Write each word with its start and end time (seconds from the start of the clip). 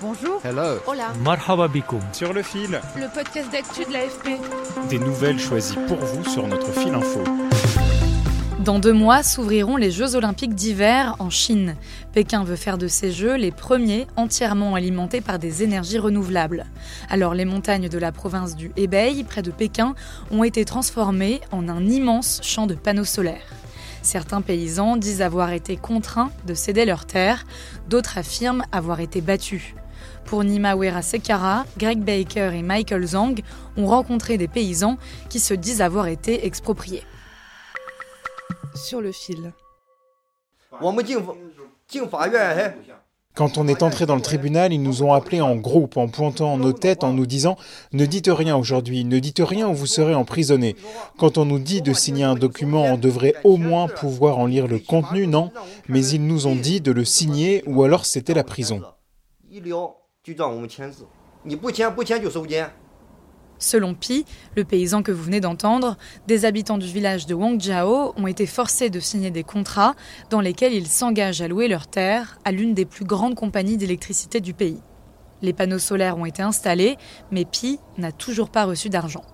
Bonjour. 0.00 0.40
Hello. 0.44 0.78
Hola. 0.86 1.12
Marhaba 1.24 1.66
bikoum. 1.68 2.00
Sur 2.12 2.32
le 2.32 2.42
fil, 2.42 2.80
Le 2.96 3.12
podcast 3.12 3.50
d'actu 3.50 3.84
de 3.84 3.92
l'AFP. 3.92 4.38
des 4.88 4.98
nouvelles 4.98 5.38
choisies 5.40 5.76
pour 5.88 5.96
vous 5.98 6.24
sur 6.24 6.46
notre 6.46 6.70
fil 6.72 6.94
info. 6.94 7.22
Dans 8.60 8.78
deux 8.78 8.92
mois 8.92 9.22
s'ouvriront 9.22 9.76
les 9.76 9.90
Jeux 9.90 10.14
olympiques 10.14 10.54
d'hiver 10.54 11.16
en 11.18 11.30
Chine. 11.30 11.74
Pékin 12.12 12.44
veut 12.44 12.56
faire 12.56 12.78
de 12.78 12.86
ces 12.86 13.10
Jeux 13.10 13.36
les 13.36 13.50
premiers 13.50 14.06
entièrement 14.16 14.74
alimentés 14.74 15.20
par 15.20 15.38
des 15.38 15.62
énergies 15.62 15.98
renouvelables. 15.98 16.66
Alors 17.08 17.34
les 17.34 17.44
montagnes 17.46 17.88
de 17.88 17.98
la 17.98 18.12
province 18.12 18.56
du 18.56 18.70
Hebei, 18.76 19.24
près 19.24 19.42
de 19.42 19.50
Pékin, 19.50 19.94
ont 20.30 20.44
été 20.44 20.64
transformées 20.64 21.40
en 21.50 21.68
un 21.68 21.84
immense 21.86 22.40
champ 22.42 22.66
de 22.66 22.74
panneaux 22.74 23.04
solaires. 23.04 23.46
Certains 24.02 24.42
paysans 24.42 24.96
disent 24.96 25.22
avoir 25.22 25.52
été 25.52 25.76
contraints 25.76 26.30
de 26.46 26.54
céder 26.54 26.84
leurs 26.84 27.04
terres, 27.04 27.44
d'autres 27.88 28.16
affirment 28.18 28.64
avoir 28.70 29.00
été 29.00 29.20
battus. 29.20 29.74
Pour 30.24 30.44
Nima 30.44 30.76
Wera 30.76 31.02
Sekara, 31.02 31.64
Greg 31.78 31.98
Baker 31.98 32.50
et 32.54 32.62
Michael 32.62 33.06
Zhang 33.06 33.40
ont 33.76 33.86
rencontré 33.86 34.38
des 34.38 34.48
paysans 34.48 34.96
qui 35.28 35.40
se 35.40 35.54
disent 35.54 35.80
avoir 35.80 36.06
été 36.06 36.46
expropriés. 36.46 37.02
Sur 38.74 39.00
le 39.00 39.12
fil. 39.12 39.52
Quand 43.38 43.56
on 43.56 43.68
est 43.68 43.84
entré 43.84 44.04
dans 44.04 44.16
le 44.16 44.20
tribunal, 44.20 44.72
ils 44.72 44.82
nous 44.82 45.04
ont 45.04 45.12
appelés 45.12 45.40
en 45.40 45.54
groupe, 45.54 45.96
en 45.96 46.08
pointant 46.08 46.58
nos 46.58 46.72
têtes, 46.72 47.04
en 47.04 47.12
nous 47.12 47.24
disant 47.24 47.56
Ne 47.92 48.04
dites 48.04 48.28
rien 48.28 48.56
aujourd'hui, 48.56 49.04
ne 49.04 49.20
dites 49.20 49.40
rien 49.40 49.68
ou 49.68 49.74
vous 49.74 49.86
serez 49.86 50.14
emprisonnés. 50.14 50.74
Quand 51.18 51.38
on 51.38 51.44
nous 51.44 51.60
dit 51.60 51.80
de 51.80 51.92
signer 51.92 52.24
un 52.24 52.34
document, 52.34 52.82
on 52.82 52.98
devrait 52.98 53.34
au 53.44 53.56
moins 53.56 53.86
pouvoir 53.86 54.38
en 54.38 54.46
lire 54.46 54.66
le 54.66 54.80
contenu, 54.80 55.28
non? 55.28 55.52
Mais 55.88 56.04
ils 56.04 56.26
nous 56.26 56.48
ont 56.48 56.56
dit 56.56 56.80
de 56.80 56.90
le 56.90 57.04
signer 57.04 57.62
ou 57.66 57.84
alors 57.84 58.06
c'était 58.06 58.34
la 58.34 58.44
prison. 58.44 58.82
Selon 63.58 63.94
Pi, 63.94 64.24
le 64.56 64.64
paysan 64.64 65.02
que 65.02 65.10
vous 65.10 65.22
venez 65.22 65.40
d'entendre, 65.40 65.96
des 66.28 66.44
habitants 66.44 66.78
du 66.78 66.86
village 66.86 67.26
de 67.26 67.34
Wangjiao 67.34 68.12
ont 68.16 68.26
été 68.28 68.46
forcés 68.46 68.88
de 68.88 69.00
signer 69.00 69.30
des 69.30 69.42
contrats 69.42 69.94
dans 70.30 70.40
lesquels 70.40 70.74
ils 70.74 70.86
s'engagent 70.86 71.42
à 71.42 71.48
louer 71.48 71.66
leurs 71.66 71.88
terres 71.88 72.38
à 72.44 72.52
l'une 72.52 72.74
des 72.74 72.84
plus 72.84 73.04
grandes 73.04 73.34
compagnies 73.34 73.76
d'électricité 73.76 74.40
du 74.40 74.54
pays. 74.54 74.80
Les 75.42 75.52
panneaux 75.52 75.78
solaires 75.78 76.18
ont 76.18 76.26
été 76.26 76.42
installés, 76.42 76.96
mais 77.32 77.44
Pi 77.44 77.80
n'a 77.96 78.12
toujours 78.12 78.50
pas 78.50 78.64
reçu 78.64 78.90
d'argent. 78.90 79.24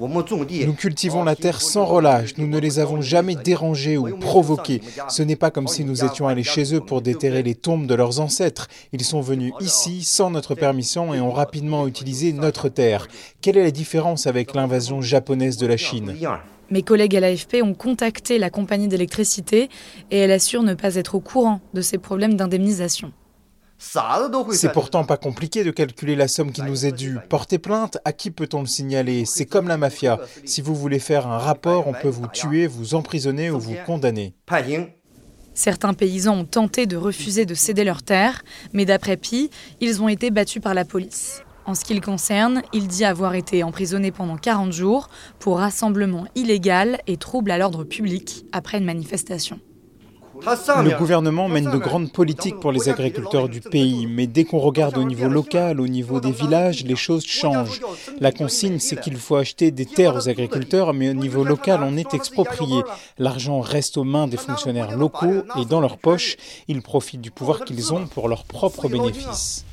Nous 0.00 0.72
cultivons 0.72 1.22
la 1.22 1.36
terre 1.36 1.60
sans 1.60 1.84
relâche, 1.84 2.36
nous 2.38 2.46
ne 2.46 2.58
les 2.58 2.78
avons 2.78 3.00
jamais 3.00 3.36
dérangés 3.36 3.96
ou 3.96 4.16
provoqués. 4.16 4.80
Ce 5.08 5.22
n'est 5.22 5.36
pas 5.36 5.50
comme 5.50 5.68
si 5.68 5.84
nous 5.84 6.04
étions 6.04 6.26
allés 6.26 6.42
chez 6.42 6.74
eux 6.74 6.80
pour 6.80 7.02
déterrer 7.02 7.42
les 7.42 7.54
tombes 7.54 7.86
de 7.86 7.94
leurs 7.94 8.20
ancêtres. 8.20 8.68
Ils 8.92 9.04
sont 9.04 9.20
venus 9.20 9.52
ici 9.60 10.02
sans 10.02 10.30
notre 10.30 10.54
permission 10.54 11.14
et 11.14 11.20
ont 11.20 11.30
rapidement 11.30 11.86
utilisé 11.86 12.32
notre 12.32 12.68
terre. 12.68 13.06
Quelle 13.40 13.56
est 13.58 13.64
la 13.64 13.70
différence 13.70 14.26
avec 14.26 14.54
l'invasion 14.54 15.00
japonaise 15.00 15.56
de 15.56 15.66
la 15.66 15.76
Chine 15.76 16.16
Mes 16.70 16.82
collègues 16.82 17.16
à 17.16 17.20
l'AFP 17.20 17.62
ont 17.62 17.74
contacté 17.74 18.38
la 18.38 18.50
compagnie 18.50 18.88
d'électricité 18.88 19.68
et 20.10 20.18
elle 20.18 20.32
assure 20.32 20.62
ne 20.62 20.74
pas 20.74 20.96
être 20.96 21.14
au 21.14 21.20
courant 21.20 21.60
de 21.74 21.80
ces 21.80 21.98
problèmes 21.98 22.34
d'indemnisation. 22.34 23.12
C'est 23.78 24.72
pourtant 24.72 25.04
pas 25.04 25.16
compliqué 25.16 25.64
de 25.64 25.70
calculer 25.70 26.14
la 26.14 26.28
somme 26.28 26.52
qui 26.52 26.62
nous 26.62 26.86
est 26.86 26.92
due. 26.92 27.18
Porter 27.28 27.58
plainte, 27.58 27.98
à 28.04 28.12
qui 28.12 28.30
peut-on 28.30 28.60
le 28.60 28.66
signaler 28.66 29.24
C'est 29.24 29.46
comme 29.46 29.68
la 29.68 29.76
mafia. 29.76 30.20
Si 30.44 30.62
vous 30.62 30.74
voulez 30.74 30.98
faire 30.98 31.26
un 31.26 31.38
rapport, 31.38 31.88
on 31.88 31.92
peut 31.92 32.08
vous 32.08 32.28
tuer, 32.28 32.66
vous 32.66 32.94
emprisonner 32.94 33.50
ou 33.50 33.58
vous 33.58 33.74
condamner. 33.84 34.34
Certains 35.54 35.92
paysans 35.92 36.38
ont 36.38 36.44
tenté 36.44 36.86
de 36.86 36.96
refuser 36.96 37.44
de 37.44 37.54
céder 37.54 37.84
leurs 37.84 38.02
terres, 38.02 38.42
mais 38.72 38.84
d'après 38.84 39.16
Pi, 39.16 39.50
ils 39.80 40.00
ont 40.00 40.08
été 40.08 40.30
battus 40.30 40.62
par 40.62 40.74
la 40.74 40.84
police. 40.84 41.42
En 41.64 41.74
ce 41.74 41.84
qui 41.84 41.94
le 41.94 42.00
concerne, 42.00 42.62
il 42.72 42.88
dit 42.88 43.04
avoir 43.04 43.34
été 43.34 43.62
emprisonné 43.62 44.10
pendant 44.10 44.36
40 44.36 44.72
jours 44.72 45.08
pour 45.38 45.58
rassemblement 45.58 46.26
illégal 46.34 47.00
et 47.06 47.16
trouble 47.16 47.50
à 47.50 47.58
l'ordre 47.58 47.84
public 47.84 48.46
après 48.52 48.78
une 48.78 48.84
manifestation. 48.84 49.60
Le 50.44 50.98
gouvernement 50.98 51.48
mène 51.48 51.70
de 51.70 51.76
grandes 51.76 52.10
politiques 52.10 52.58
pour 52.58 52.72
les 52.72 52.88
agriculteurs 52.88 53.48
du 53.48 53.60
pays, 53.60 54.06
mais 54.06 54.26
dès 54.26 54.44
qu'on 54.44 54.58
regarde 54.58 54.98
au 54.98 55.04
niveau 55.04 55.28
local, 55.28 55.80
au 55.80 55.86
niveau 55.86 56.18
des 56.18 56.32
villages, 56.32 56.84
les 56.84 56.96
choses 56.96 57.24
changent. 57.24 57.80
La 58.18 58.32
consigne, 58.32 58.80
c'est 58.80 59.00
qu'il 59.00 59.16
faut 59.16 59.36
acheter 59.36 59.70
des 59.70 59.86
terres 59.86 60.16
aux 60.16 60.28
agriculteurs, 60.28 60.94
mais 60.94 61.10
au 61.10 61.14
niveau 61.14 61.44
local, 61.44 61.82
on 61.84 61.96
est 61.96 62.14
exproprié. 62.14 62.82
L'argent 63.18 63.60
reste 63.60 63.96
aux 63.96 64.04
mains 64.04 64.26
des 64.26 64.36
fonctionnaires 64.36 64.96
locaux 64.96 65.44
et 65.60 65.64
dans 65.64 65.80
leurs 65.80 65.98
poches, 65.98 66.36
ils 66.66 66.82
profitent 66.82 67.20
du 67.20 67.30
pouvoir 67.30 67.64
qu'ils 67.64 67.92
ont 67.92 68.06
pour 68.06 68.28
leurs 68.28 68.44
propres 68.44 68.88
bénéfices. 68.88 69.64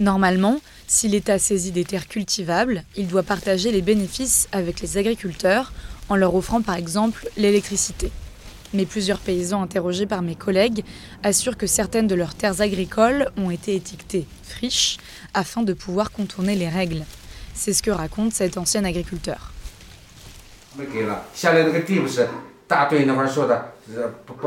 Normalement, 0.00 0.60
si 0.86 1.08
l'État 1.08 1.38
saisit 1.38 1.72
des 1.72 1.84
terres 1.84 2.08
cultivables, 2.08 2.84
il 2.96 3.06
doit 3.06 3.22
partager 3.22 3.72
les 3.72 3.82
bénéfices 3.82 4.48
avec 4.52 4.80
les 4.80 4.98
agriculteurs 4.98 5.72
en 6.08 6.16
leur 6.16 6.34
offrant 6.34 6.60
par 6.60 6.74
exemple 6.74 7.28
l'électricité 7.36 8.10
mais 8.74 8.86
plusieurs 8.86 9.18
paysans 9.18 9.62
interrogés 9.62 10.06
par 10.06 10.22
mes 10.22 10.34
collègues 10.34 10.84
assurent 11.22 11.56
que 11.56 11.66
certaines 11.66 12.06
de 12.06 12.14
leurs 12.14 12.34
terres 12.34 12.60
agricoles 12.60 13.30
ont 13.36 13.50
été 13.50 13.74
étiquetées 13.74 14.26
friches 14.42 14.98
afin 15.34 15.62
de 15.62 15.72
pouvoir 15.72 16.10
contourner 16.10 16.54
les 16.54 16.68
règles. 16.68 17.04
C'est 17.54 17.72
ce 17.72 17.82
que 17.82 17.90
raconte 17.90 18.32
cet 18.32 18.56
ancien 18.56 18.84
agriculteur. 18.84 19.52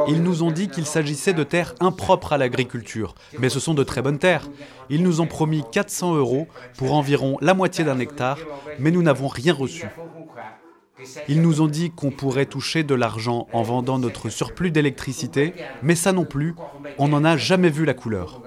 Ils 0.07 0.23
nous 0.23 0.43
ont 0.43 0.51
dit 0.51 0.69
qu'il 0.69 0.85
s'agissait 0.85 1.33
de 1.33 1.43
terres 1.43 1.75
impropres 1.79 2.33
à 2.33 2.37
l'agriculture, 2.37 3.15
mais 3.37 3.49
ce 3.49 3.59
sont 3.59 3.73
de 3.73 3.83
très 3.83 4.01
bonnes 4.01 4.17
terres. 4.17 4.47
Ils 4.89 5.03
nous 5.03 5.21
ont 5.21 5.27
promis 5.27 5.63
400 5.71 6.15
euros 6.15 6.47
pour 6.77 6.93
environ 6.93 7.37
la 7.41 7.53
moitié 7.53 7.83
d'un 7.83 7.99
hectare, 7.99 8.39
mais 8.79 8.91
nous 8.91 9.03
n'avons 9.03 9.27
rien 9.27 9.53
reçu. 9.53 9.87
Ils 11.27 11.41
nous 11.41 11.61
ont 11.61 11.67
dit 11.67 11.91
qu'on 11.91 12.11
pourrait 12.11 12.45
toucher 12.45 12.83
de 12.83 12.95
l'argent 12.95 13.47
en 13.53 13.63
vendant 13.63 13.99
notre 13.99 14.29
surplus 14.29 14.71
d'électricité, 14.71 15.53
mais 15.83 15.95
ça 15.95 16.13
non 16.13 16.25
plus, 16.25 16.55
on 16.97 17.09
n'en 17.09 17.23
a 17.23 17.37
jamais 17.37 17.69
vu 17.69 17.85
la 17.85 17.93
couleur. 17.93 18.41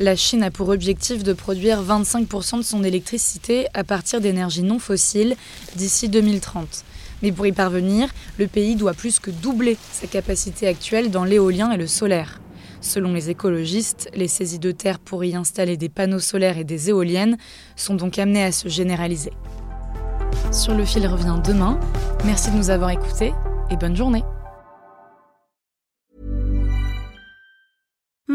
La 0.00 0.16
Chine 0.16 0.42
a 0.42 0.50
pour 0.50 0.68
objectif 0.68 1.22
de 1.24 1.32
produire 1.32 1.82
25% 1.82 2.58
de 2.58 2.62
son 2.62 2.84
électricité 2.84 3.66
à 3.74 3.84
partir 3.84 4.20
d'énergies 4.20 4.62
non 4.62 4.78
fossiles 4.78 5.36
d'ici 5.76 6.08
2030. 6.08 6.84
Mais 7.22 7.32
pour 7.32 7.46
y 7.46 7.52
parvenir, 7.52 8.08
le 8.38 8.46
pays 8.46 8.76
doit 8.76 8.94
plus 8.94 9.18
que 9.18 9.30
doubler 9.30 9.76
sa 9.92 10.06
capacité 10.06 10.68
actuelle 10.68 11.10
dans 11.10 11.24
l'éolien 11.24 11.72
et 11.72 11.76
le 11.76 11.88
solaire. 11.88 12.40
Selon 12.80 13.12
les 13.12 13.30
écologistes, 13.30 14.08
les 14.14 14.28
saisies 14.28 14.58
de 14.58 14.70
terre 14.70 14.98
pour 14.98 15.24
y 15.24 15.34
installer 15.34 15.76
des 15.76 15.88
panneaux 15.88 16.20
solaires 16.20 16.58
et 16.58 16.64
des 16.64 16.90
éoliennes 16.90 17.36
sont 17.76 17.94
donc 17.94 18.18
amenées 18.18 18.44
à 18.44 18.52
se 18.52 18.68
généraliser. 18.68 19.32
Sur 20.52 20.74
le 20.74 20.84
fil 20.84 21.06
revient 21.06 21.40
demain. 21.44 21.78
Merci 22.24 22.50
de 22.50 22.56
nous 22.56 22.70
avoir 22.70 22.90
écoutés 22.90 23.32
et 23.70 23.76
bonne 23.76 23.96
journée. 23.96 24.22